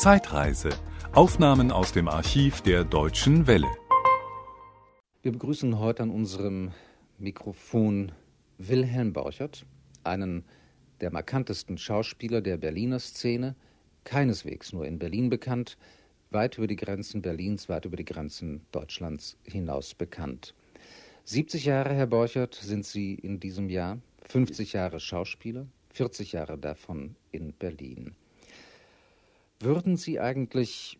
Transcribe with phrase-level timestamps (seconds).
[0.00, 0.70] Zeitreise.
[1.12, 3.68] Aufnahmen aus dem Archiv der Deutschen Welle.
[5.20, 6.70] Wir begrüßen heute an unserem
[7.18, 8.10] Mikrofon
[8.56, 9.66] Wilhelm Borchert,
[10.02, 10.46] einen
[11.02, 13.56] der markantesten Schauspieler der Berliner Szene,
[14.04, 15.76] keineswegs nur in Berlin bekannt,
[16.30, 20.54] weit über die Grenzen Berlins, weit über die Grenzen Deutschlands hinaus bekannt.
[21.26, 23.98] 70 Jahre, Herr Borchert, sind Sie in diesem Jahr,
[24.30, 28.16] 50 Jahre Schauspieler, 40 Jahre davon in Berlin.
[29.62, 30.98] Würden Sie eigentlich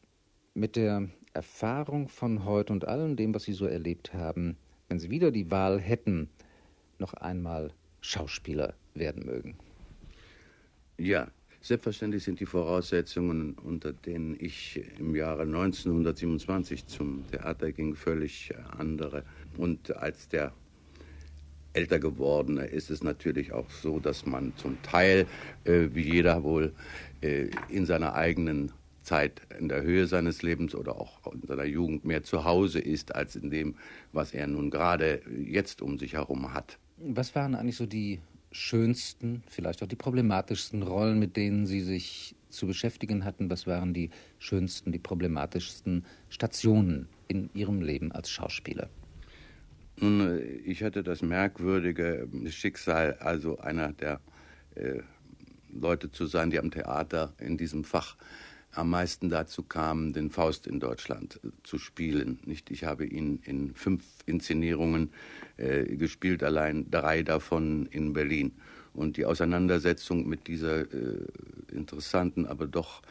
[0.53, 4.59] mit der Erfahrung von heute und allem dem, was Sie so erlebt haben,
[4.91, 6.29] wenn Sie wieder die Wahl hätten,
[6.98, 7.73] noch einmal
[8.03, 9.57] Schauspieler werden mögen?
[10.98, 11.29] Ja,
[11.62, 19.25] selbstverständlich sind die Voraussetzungen, unter denen ich im Jahre 1927 zum Theater ging, völlig andere.
[19.56, 20.53] Und als der
[21.73, 25.27] älter gewordene ist es natürlich auch so, dass man zum Teil,
[25.65, 26.73] äh, wie jeder wohl,
[27.20, 32.05] äh, in seiner eigenen Zeit in der Höhe seines Lebens oder auch in seiner Jugend
[32.05, 33.75] mehr zu Hause ist, als in dem,
[34.12, 36.78] was er nun gerade jetzt um sich herum hat.
[36.98, 38.20] Was waren eigentlich so die
[38.52, 43.48] schönsten, vielleicht auch die problematischsten Rollen, mit denen Sie sich zu beschäftigen hatten?
[43.48, 48.91] Was waren die schönsten, die problematischsten Stationen in Ihrem Leben als Schauspieler?
[50.01, 54.20] Nun, ich hatte das merkwürdige Schicksal, also einer der
[54.75, 55.01] äh,
[55.73, 58.17] Leute zu sein, die am Theater in diesem Fach
[58.73, 62.39] am meisten dazu kamen, den Faust in Deutschland äh, zu spielen.
[62.47, 65.11] Nicht, ich habe ihn in fünf Inszenierungen
[65.59, 68.53] äh, gespielt, allein drei davon in Berlin.
[68.95, 71.27] Und die Auseinandersetzung mit dieser äh,
[71.73, 73.03] interessanten, aber doch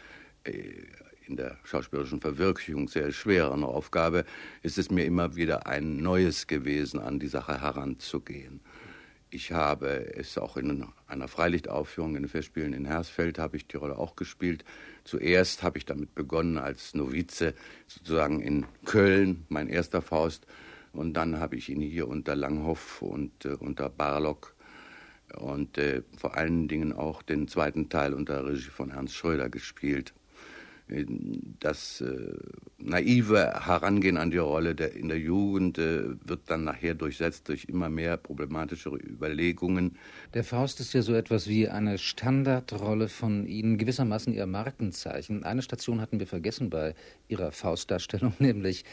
[0.44, 0.54] äh,
[1.30, 4.26] in der schauspielerischen Verwirklichung sehr schweren Aufgabe,
[4.64, 8.60] ist es mir immer wieder ein Neues gewesen, an die Sache heranzugehen.
[9.30, 13.78] Ich habe es auch in einer Freilichtaufführung in den Festspielen in Hersfeld habe ich die
[13.78, 14.66] Rolle auch gespielt.
[15.04, 17.54] Zuerst habe ich damit begonnen als Novize
[17.86, 20.48] sozusagen in Köln, mein erster Faust,
[20.94, 24.56] und dann habe ich ihn hier unter Langhoff und äh, unter Barlock
[25.36, 30.16] und äh, vor allen Dingen auch den zweiten Teil unter Regie von Ernst Schröder gespielt
[31.60, 32.34] das äh,
[32.80, 37.66] naive Herangehen an die Rolle der, in der Jugend äh, wird dann nachher durchsetzt durch
[37.66, 39.98] immer mehr problematischere Überlegungen.
[40.34, 45.44] Der Faust ist ja so etwas wie eine Standardrolle von Ihnen, gewissermaßen Ihr Markenzeichen.
[45.44, 46.96] Eine Station hatten wir vergessen bei
[47.28, 48.84] Ihrer Faustdarstellung, nämlich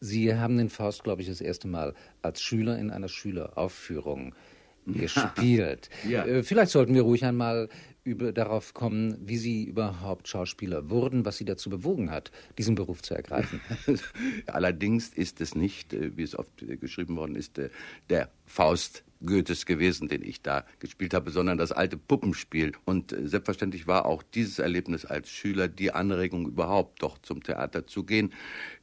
[0.00, 4.34] Sie haben den Faust, glaube ich, das erste Mal als Schüler in einer Schüleraufführung
[4.86, 5.88] gespielt.
[6.08, 6.24] Ja.
[6.24, 7.68] Äh, vielleicht sollten wir ruhig einmal
[8.04, 13.02] über, darauf kommen, wie Sie überhaupt Schauspieler wurden, was Sie dazu bewogen hat, diesen Beruf
[13.02, 13.60] zu ergreifen.
[14.46, 17.70] Allerdings ist es nicht, äh, wie es oft äh, geschrieben worden ist, äh,
[18.10, 22.72] der Faust Goethes gewesen, den ich da gespielt habe, sondern das alte Puppenspiel.
[22.84, 28.04] Und selbstverständlich war auch dieses Erlebnis als Schüler die Anregung, überhaupt doch zum Theater zu
[28.04, 28.34] gehen.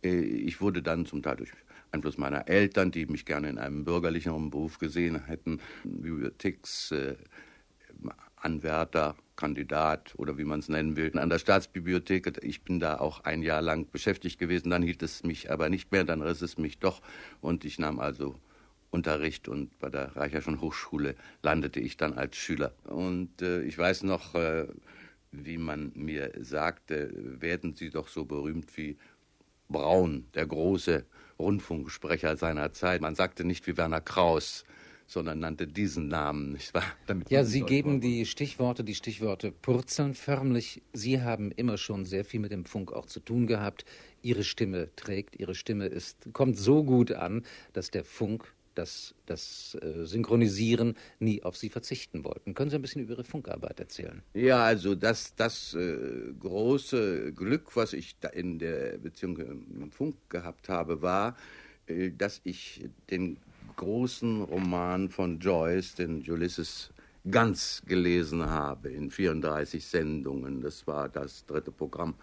[0.02, 1.52] Ich wurde dann zum Teil durch
[1.92, 6.92] Einfluss meiner Eltern, die mich gerne in einem bürgerlicheren Beruf gesehen hätten, Bibliotheks
[8.42, 12.44] Anwärter, Kandidat oder wie man es nennen will, an der Staatsbibliothek.
[12.44, 15.92] Ich bin da auch ein Jahr lang beschäftigt gewesen, dann hielt es mich aber nicht
[15.92, 17.02] mehr, dann riss es mich doch
[17.42, 18.36] und ich nahm also
[18.92, 22.74] Unterricht und bei der Reicherschen Hochschule landete ich dann als Schüler.
[22.84, 24.68] Und äh, ich weiß noch, äh,
[25.32, 28.98] wie man mir sagte, werden Sie doch so berühmt wie
[29.70, 31.06] Braun, der große
[31.40, 33.02] Rundfunksprecher seiner Zeit.
[33.02, 34.66] Man sagte nicht wie Werner Kraus,
[35.12, 36.84] sondern nannte diesen Namen, nicht wahr?
[37.06, 40.82] Damit ja, Sie geben die Stichworte, die Stichworte purzeln förmlich.
[40.94, 43.84] Sie haben immer schon sehr viel mit dem Funk auch zu tun gehabt.
[44.22, 49.78] Ihre Stimme trägt, Ihre Stimme ist, kommt so gut an, dass der Funk das, das
[49.82, 52.54] äh, Synchronisieren nie auf Sie verzichten wollten.
[52.54, 54.22] Können Sie ein bisschen über Ihre Funkarbeit erzählen?
[54.34, 60.16] Ja, also das, das äh, große Glück, was ich da in der Beziehung im Funk
[60.30, 61.36] gehabt habe, war,
[61.88, 63.38] äh, dass ich den
[63.76, 66.92] großen Roman von Joyce, den Ulysses,
[67.30, 70.62] ganz gelesen habe in 34 Sendungen.
[70.62, 72.16] Das war das dritte Programm,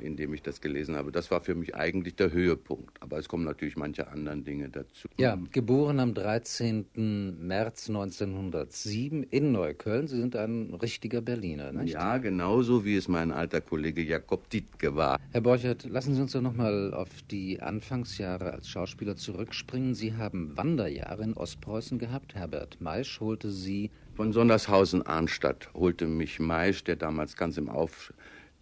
[0.00, 1.12] in dem ich das gelesen habe.
[1.12, 3.02] Das war für mich eigentlich der Höhepunkt.
[3.02, 5.08] Aber es kommen natürlich manche andere Dinge dazu.
[5.18, 7.36] Ja, geboren am 13.
[7.40, 10.08] März 1907 in Neukölln.
[10.08, 11.94] Sie sind ein richtiger Berliner, nicht?
[11.94, 15.18] Ja, genauso wie es mein alter Kollege Jakob Dietke war.
[15.32, 19.94] Herr Borchert, lassen Sie uns doch nochmal auf die Anfangsjahre als Schauspieler zurückspringen.
[19.94, 22.34] Sie haben Wanderjahre in Ostpreußen gehabt.
[22.34, 23.90] Herbert Maisch holte Sie.
[24.14, 27.70] Von Sondershausen-Arnstadt holte mich Maisch, der damals ganz im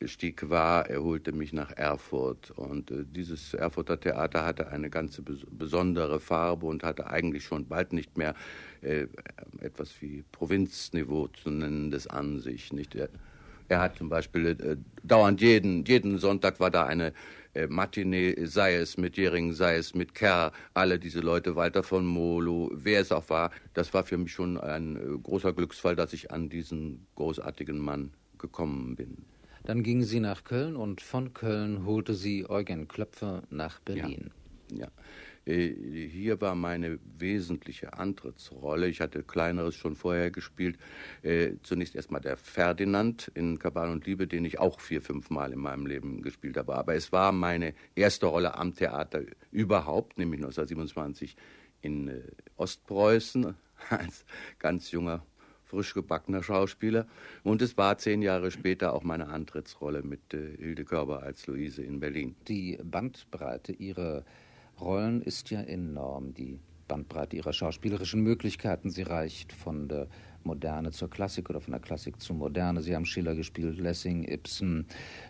[0.02, 0.88] Aufstieg war.
[0.88, 2.50] Er holte mich nach Erfurt.
[2.52, 7.66] Und äh, dieses Erfurter Theater hatte eine ganz bes besondere Farbe und hatte eigentlich schon
[7.66, 8.34] bald nicht mehr
[8.82, 9.06] äh,
[9.60, 12.72] etwas wie Provinzniveau zu nennendes an sich.
[12.72, 12.96] Nicht?
[13.68, 17.12] Er hat zum Beispiel äh, dauernd jeden, jeden Sonntag war da eine
[17.54, 22.06] äh, Matinee, sei es mit Jering, sei es mit Kerr, alle diese Leute, Walter von
[22.06, 23.50] Molo, wer es auch war.
[23.74, 28.12] Das war für mich schon ein äh, großer Glücksfall, dass ich an diesen großartigen Mann
[28.38, 29.24] gekommen bin.
[29.64, 34.30] Dann gingen Sie nach Köln und von Köln holte Sie Eugen Klöpfer nach Berlin.
[34.70, 34.78] Ja.
[34.78, 34.88] ja.
[35.48, 38.88] Äh, hier war meine wesentliche Antrittsrolle.
[38.88, 40.78] Ich hatte kleineres schon vorher gespielt.
[41.22, 45.52] Äh, zunächst erstmal der Ferdinand in Kabal und Liebe, den ich auch vier, fünf Mal
[45.52, 46.76] in meinem Leben gespielt habe.
[46.76, 51.36] Aber es war meine erste Rolle am Theater überhaupt, nämlich 1927
[51.80, 52.20] in äh,
[52.56, 53.54] Ostpreußen
[53.88, 54.26] als
[54.58, 55.24] ganz junger
[55.68, 57.06] frisch gebackener Schauspieler.
[57.44, 61.82] Und es war zehn Jahre später auch meine Antrittsrolle mit äh, Hilde Körber als Luise
[61.82, 62.34] in Berlin.
[62.48, 64.24] Die Bandbreite ihrer
[64.80, 66.34] Rollen ist ja enorm.
[66.34, 68.90] Die Bandbreite ihrer schauspielerischen Möglichkeiten.
[68.90, 70.08] Sie reicht von der
[70.42, 72.80] Moderne zur Klassik oder von der Klassik zur Moderne.
[72.82, 74.86] Sie haben Schiller gespielt, Lessing, Ibsen,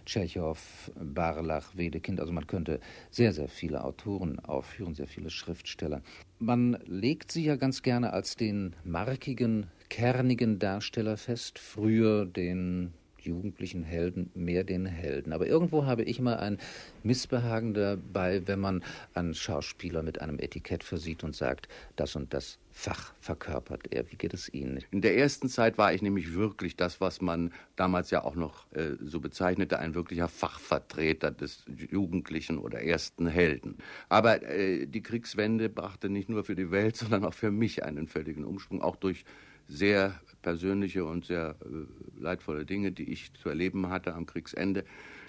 [0.07, 2.21] Tschechow, Barlach, Wedekind.
[2.21, 6.03] Also man könnte sehr, sehr viele Autoren aufführen, sehr viele Schriftsteller.
[6.39, 11.59] Man legt sie ja ganz gerne als den markigen, kernigen Darsteller fest.
[11.59, 12.95] Früher den
[13.29, 15.33] jugendlichen Helden mehr den Helden.
[15.33, 16.59] Aber irgendwo habe ich immer ein
[17.03, 18.83] Missbehagen dabei, wenn man
[19.15, 24.09] einen Schauspieler mit einem Etikett versieht und sagt, das und das Fach verkörpert er.
[24.13, 24.85] Wie geht es Ihnen?
[24.93, 28.71] In der ersten Zeit war ich nämlich wirklich das, was man damals ja auch noch
[28.73, 33.79] äh, so bezeichnete, ein wirklicher Fachvertreter des jugendlichen oder ersten Helden.
[34.09, 38.07] Aber äh, die Kriegswende brachte nicht nur für die Welt, sondern auch für mich einen
[38.07, 39.25] völligen Umschwung, auch durch
[39.67, 40.15] sehr
[40.49, 44.87] persönliche und sehr äh, leidvolle Dinge, die ich zu erleben hatte am Kriegsende.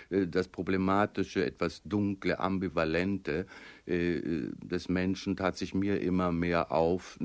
[0.09, 3.45] Äh, das problematische, etwas dunkle, ambivalente
[3.85, 4.21] äh,
[4.63, 7.19] des Menschen tat sich mir immer mehr auf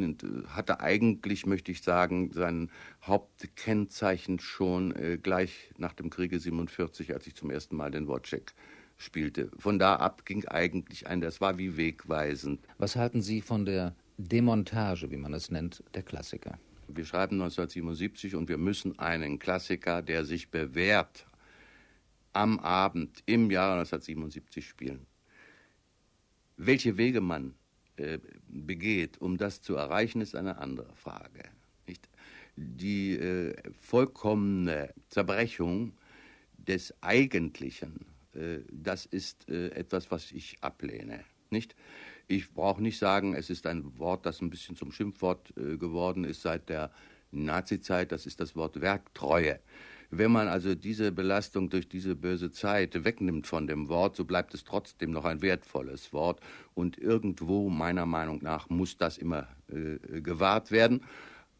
[0.49, 2.69] hatte eigentlich, möchte ich sagen, sein
[3.05, 4.93] Hauptkennzeichen schon
[5.23, 8.55] gleich nach dem Kriege 47, als ich zum ersten Mal den Wojciech
[8.97, 9.50] spielte.
[9.58, 12.61] Von da ab ging eigentlich ein, das war wie wegweisend.
[12.79, 16.58] Was halten Sie von der Demontage, wie man es nennt, der Klassiker?
[16.89, 21.27] Wir schreiben 1977 und wir müssen einen Klassiker, der sich bewährt,
[22.33, 25.07] am Abend im Jahre 1977 spielen.
[26.57, 27.55] Welche Wege man
[27.97, 31.45] äh, begeht, um das zu erreichen, ist eine andere Frage.
[31.87, 32.09] Nicht?
[32.57, 35.95] Die äh, vollkommene Zerbrechung
[36.57, 41.25] des Eigentlichen, äh, das ist äh, etwas, was ich ablehne.
[41.51, 41.77] Nicht?
[42.26, 46.25] Ich brauche nicht sagen, es ist ein Wort, das ein bisschen zum Schimpfwort äh, geworden
[46.25, 46.91] ist seit der
[47.31, 48.12] Nazizeit.
[48.12, 49.61] Das ist das Wort Werktreue.
[50.11, 54.55] Wenn man also diese Belastung durch diese böse Zeit wegnimmt von dem Wort, so bleibt
[54.55, 56.41] es trotzdem noch ein wertvolles Wort.
[56.75, 61.03] Und irgendwo, meiner Meinung nach, muss das immer äh, gewahrt werden.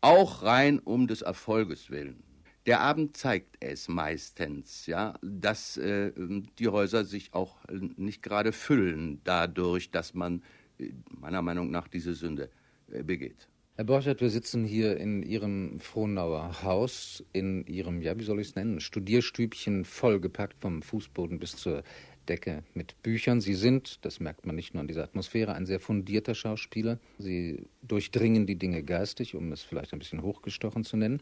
[0.00, 2.24] Auch rein um des Erfolges willen.
[2.66, 6.12] Der Abend zeigt es meistens, ja, dass äh,
[6.58, 10.43] die Häuser sich auch nicht gerade füllen dadurch, dass man
[10.78, 12.49] äh, meiner Meinung nach diese Sünde
[12.90, 13.49] äh, begeht.
[13.76, 18.49] Herr Borchert, wir sitzen hier in Ihrem Frohnauer Haus, in Ihrem, ja, wie soll ich
[18.49, 21.82] es nennen, Studierstübchen vollgepackt vom Fußboden bis zur
[22.28, 23.43] Decke mit Büchern.
[23.43, 26.99] Sie sind, das merkt man nicht nur an dieser Atmosphäre, ein sehr fundierter Schauspieler.
[27.19, 31.20] Sie durchdringen die Dinge geistig, um es vielleicht ein bisschen hochgestochen zu nennen.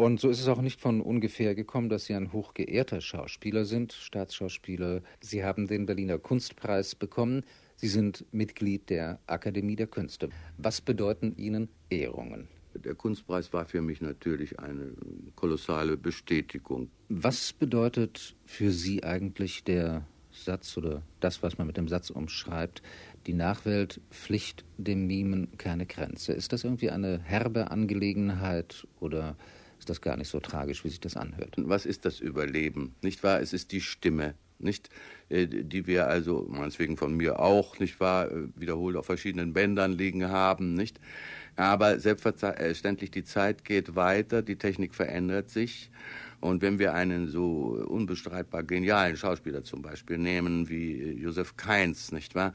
[0.00, 3.92] Und so ist es auch nicht von ungefähr gekommen, dass Sie ein hochgeehrter Schauspieler sind,
[3.92, 5.02] Staatsschauspieler.
[5.20, 7.42] Sie haben den Berliner Kunstpreis bekommen.
[7.74, 10.28] Sie sind Mitglied der Akademie der Künste.
[10.56, 12.46] Was bedeuten Ihnen Ehrungen?
[12.74, 14.92] Der Kunstpreis war für mich natürlich eine
[15.34, 16.92] kolossale Bestätigung.
[17.08, 22.82] Was bedeutet für Sie eigentlich der Satz oder das, was man mit dem Satz umschreibt,
[23.26, 26.34] die Nachwelt Pflicht dem Mimen keine Grenze?
[26.34, 29.36] Ist das irgendwie eine herbe Angelegenheit oder
[29.78, 31.54] ist das gar nicht so tragisch, wie sich das anhört.
[31.56, 32.94] Was ist das Überleben?
[33.02, 33.40] Nicht wahr?
[33.40, 34.90] Es ist die Stimme, nicht,
[35.28, 39.92] äh, die wir also, meinetwegen von mir auch, nicht wahr, äh, wiederholt auf verschiedenen Bändern
[39.92, 41.00] liegen haben, nicht?
[41.56, 45.90] Aber selbstverständlich die Zeit geht weiter, die Technik verändert sich
[46.40, 52.34] und wenn wir einen so unbestreitbar genialen Schauspieler zum Beispiel nehmen wie Josef Kainz, nicht
[52.34, 52.54] wahr?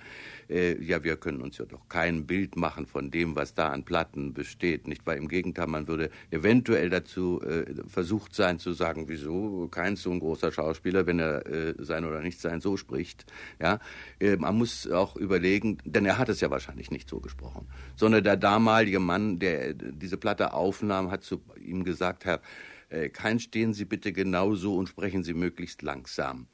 [0.49, 3.83] Äh, ja, wir können uns ja doch kein Bild machen von dem, was da an
[3.83, 5.17] Platten besteht, nicht wahr?
[5.17, 10.19] Im Gegenteil, man würde eventuell dazu äh, versucht sein zu sagen, wieso Kainz so ein
[10.19, 13.25] großer Schauspieler, wenn er äh, sein oder nicht sein so spricht,
[13.59, 13.79] ja?
[14.19, 18.23] Äh, man muss auch überlegen, denn er hat es ja wahrscheinlich nicht so gesprochen, sondern
[18.23, 22.72] der damalige Mann, der diese Platte aufnahm, hat zu ihm gesagt, Herr äh,
[23.13, 26.47] kein stehen Sie bitte genauso und sprechen Sie möglichst langsam.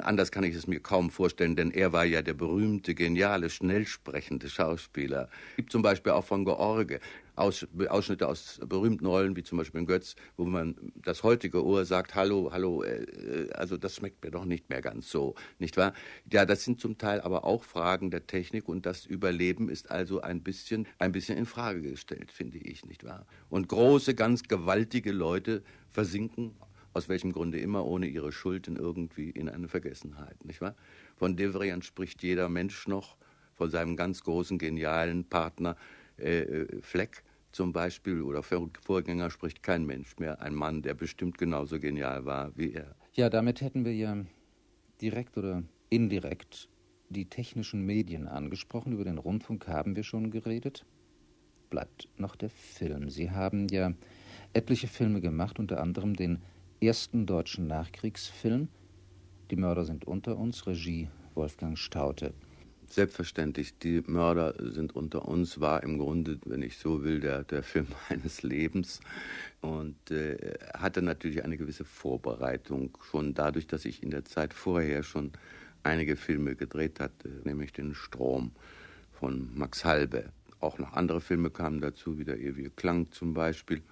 [0.00, 3.86] Anders kann ich es mir kaum vorstellen, denn er war ja der berühmte, geniale, schnell
[3.86, 5.28] sprechende Schauspieler.
[5.56, 6.98] Gibt zum Beispiel auch von George
[7.36, 11.84] Aus, Ausschnitte aus berühmten Rollen, wie zum Beispiel in Götz, wo man das heutige Ohr
[11.84, 15.76] sagt, hallo, hallo, äh, äh, also das schmeckt mir doch nicht mehr ganz so, nicht
[15.76, 15.92] wahr?
[16.32, 20.22] Ja, das sind zum Teil aber auch Fragen der Technik und das Überleben ist also
[20.22, 23.26] ein bisschen, ein bisschen in Frage gestellt, finde ich, nicht wahr?
[23.50, 26.56] Und große, ganz gewaltige Leute versinken
[26.96, 30.74] aus welchem Grunde immer, ohne ihre Schulden irgendwie in eine Vergessenheit, nicht wahr?
[31.16, 33.18] Von Devrient spricht jeder Mensch noch,
[33.52, 35.76] von seinem ganz großen, genialen Partner
[36.18, 40.42] äh, äh Fleck zum Beispiel oder Vorgänger spricht kein Mensch mehr.
[40.42, 42.94] Ein Mann, der bestimmt genauso genial war wie er.
[43.14, 44.24] Ja, damit hätten wir ja
[45.00, 46.68] direkt oder indirekt
[47.08, 48.92] die technischen Medien angesprochen.
[48.92, 50.84] Über den Rundfunk haben wir schon geredet.
[51.70, 53.08] Bleibt noch der Film.
[53.08, 53.94] Sie haben ja
[54.52, 56.42] etliche Filme gemacht, unter anderem den
[56.80, 58.68] ersten deutschen Nachkriegsfilm.
[59.50, 62.34] Die Mörder sind unter uns, Regie Wolfgang Staute.
[62.88, 67.62] Selbstverständlich, die Mörder sind unter uns, war im Grunde, wenn ich so will, der, der
[67.62, 69.00] Film meines Lebens
[69.60, 75.02] und äh, hatte natürlich eine gewisse Vorbereitung, schon dadurch, dass ich in der Zeit vorher
[75.02, 75.32] schon
[75.82, 78.52] einige Filme gedreht hatte, nämlich den Strom
[79.12, 80.30] von Max Halbe.
[80.60, 83.82] Auch noch andere Filme kamen dazu, wie der ewige Klang zum Beispiel.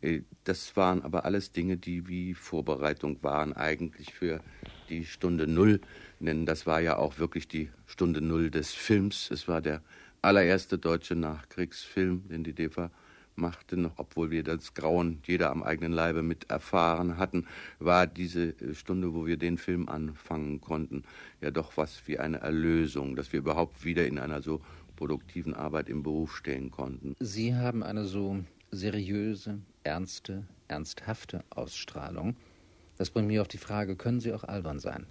[0.00, 4.40] Äh, das waren aber alles Dinge, die wie Vorbereitung waren eigentlich für
[4.88, 5.80] die Stunde Null.
[6.20, 9.30] Denn das war ja auch wirklich die Stunde Null des Films.
[9.30, 9.82] Es war der
[10.22, 12.90] allererste deutsche Nachkriegsfilm, den die DEFA
[13.36, 17.46] machte, noch obwohl wir das Grauen jeder am eigenen Leibe mit erfahren hatten,
[17.78, 21.04] war diese äh, Stunde, wo wir den Film anfangen konnten,
[21.40, 24.60] ja doch was wie eine Erlösung, dass wir überhaupt wieder in einer so
[24.96, 27.16] produktiven Arbeit im Beruf stehen konnten.
[27.20, 28.38] Sie haben eine so
[28.70, 32.36] seriöse, ernste, ernsthafte Ausstrahlung.
[32.96, 35.06] Das bringt mich auf die Frage, können Sie auch albern sein?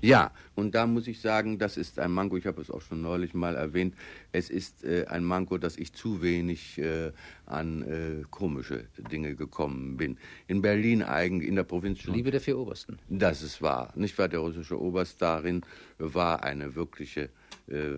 [0.00, 3.02] Ja, und da muss ich sagen, das ist ein Manko, ich habe es auch schon
[3.02, 3.96] neulich mal erwähnt,
[4.30, 7.10] es ist äh, ein Manko, dass ich zu wenig äh,
[7.46, 10.16] an äh, komische Dinge gekommen bin.
[10.46, 12.14] In Berlin eigentlich, in der Provinz schon.
[12.14, 12.98] Liebe der vier Obersten.
[13.08, 13.92] Das ist wahr.
[13.96, 15.62] Nicht wahr, der russische Oberst darin
[15.98, 17.30] war eine wirkliche
[17.66, 17.96] äh,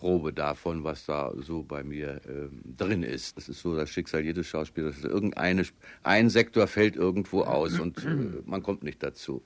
[0.00, 3.36] Probe davon, was da so bei mir äh, drin ist.
[3.36, 5.04] Das ist so das Schicksal jedes Schauspielers.
[5.04, 5.64] Irgendeine,
[6.02, 8.08] ein Sektor fällt irgendwo aus und äh,
[8.46, 9.42] man kommt nicht dazu.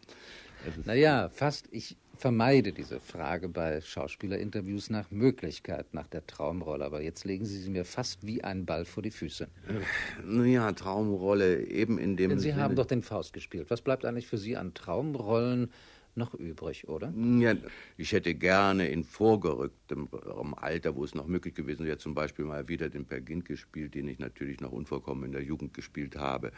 [0.84, 1.68] Naja, fast.
[1.72, 6.84] Ich vermeide diese Frage bei Schauspielerinterviews nach Möglichkeit, nach der Traumrolle.
[6.84, 9.48] Aber jetzt legen Sie sie mir fast wie einen Ball vor die Füße.
[10.24, 12.30] Naja, Traumrolle eben in dem.
[12.30, 13.66] Denn Sie Sinne haben doch den Faust gespielt.
[13.70, 15.70] Was bleibt eigentlich für Sie an Traumrollen?
[16.16, 17.12] Noch übrig, oder?
[17.12, 17.54] Ja,
[17.96, 20.08] ich hätte gerne in vorgerücktem
[20.56, 24.08] Alter, wo es noch möglich gewesen wäre, zum Beispiel mal wieder den Pergint gespielt, den
[24.08, 26.52] ich natürlich noch unvollkommen in der Jugend gespielt habe.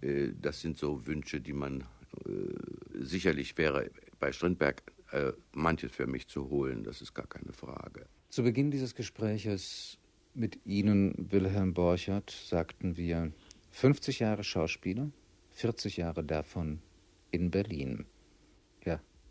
[0.00, 1.84] Äh, das sind so Wünsche, die man
[2.26, 7.52] äh, sicherlich wäre bei Strindberg äh, manches für mich zu holen, das ist gar keine
[7.52, 8.06] Frage.
[8.28, 9.98] Zu Beginn dieses Gespräches
[10.34, 13.32] mit Ihnen, Wilhelm Borchert, sagten wir
[13.72, 15.10] 50 Jahre Schauspieler,
[15.50, 16.80] 40 Jahre davon
[17.30, 18.06] in Berlin.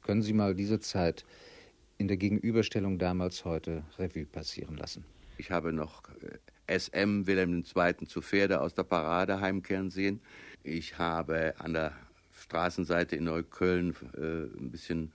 [0.10, 1.24] Können Sie mal diese Zeit
[2.00, 5.06] in der Gegenüberstellung damals heute Revue passieren lassen?
[5.38, 6.02] Ich habe noch
[6.68, 8.08] äh, SM Wilhelm II.
[8.08, 10.20] zu Pferde aus der Parade heimkehren sehen.
[10.64, 11.94] Ich habe an der
[12.32, 15.12] Straßenseite in Neukölln äh, ein bisschen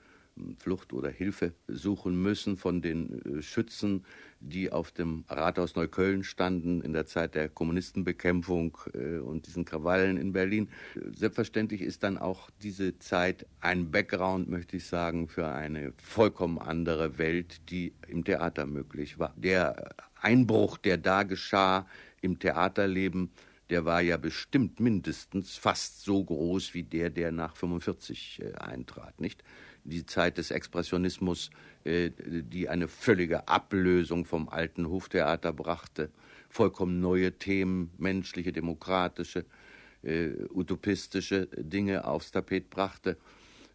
[0.58, 4.04] Flucht oder Hilfe suchen müssen von den äh, Schützen,
[4.40, 10.16] die auf dem Rathaus Neukölln standen in der Zeit der Kommunistenbekämpfung äh, und diesen Krawallen
[10.16, 10.68] in Berlin.
[11.14, 17.18] Selbstverständlich ist dann auch diese Zeit ein Background, möchte ich sagen, für eine vollkommen andere
[17.18, 19.34] Welt, die im Theater möglich war.
[19.36, 21.86] Der Einbruch, der da geschah
[22.20, 23.30] im Theaterleben,
[23.70, 29.20] der war ja bestimmt mindestens fast so groß wie der, der nach 45 äh, eintrat,
[29.20, 29.42] nicht?
[29.84, 31.50] die Zeit des Expressionismus,
[31.84, 36.10] äh, die eine völlige Ablösung vom alten Hoftheater brachte,
[36.48, 39.44] vollkommen neue Themen, menschliche, demokratische,
[40.02, 43.16] äh, utopistische Dinge aufs Tapet brachte,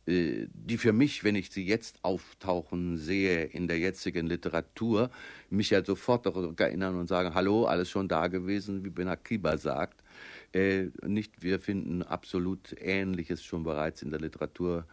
[0.09, 5.11] die für mich, wenn ich sie jetzt auftauchen sehe in der jetzigen Literatur,
[5.49, 10.03] mich ja sofort erinnern und sagen, hallo, alles schon da gewesen, wie Benakiba sagt.
[10.51, 14.85] Äh, nicht, wir finden absolut Ähnliches schon bereits in der Literatur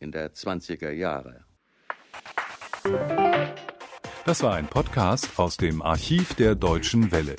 [0.00, 1.44] in der 20er Jahre.
[4.26, 7.36] Das war ein Podcast aus dem Archiv der Deutschen Welle.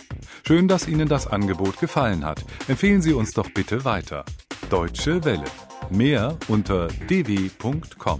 [0.48, 2.46] Schön, dass Ihnen das Angebot gefallen hat.
[2.68, 4.24] Empfehlen Sie uns doch bitte weiter.
[4.69, 5.45] Deutsche Welle.
[5.89, 8.19] Mehr unter dw.com.